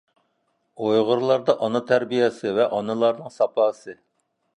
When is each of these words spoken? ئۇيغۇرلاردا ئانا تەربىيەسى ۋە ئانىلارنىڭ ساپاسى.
ئۇيغۇرلاردا 0.85 1.55
ئانا 1.65 1.81
تەربىيەسى 1.91 2.53
ۋە 2.57 2.65
ئانىلارنىڭ 2.79 3.29
ساپاسى. 3.37 3.95